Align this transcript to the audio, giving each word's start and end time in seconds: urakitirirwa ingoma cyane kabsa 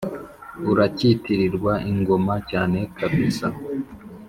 urakitirirwa 0.71 1.73
ingoma 1.91 2.33
cyane 2.49 2.79
kabsa 2.97 3.47